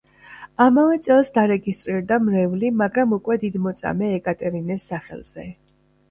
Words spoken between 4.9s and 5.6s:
სახელზე.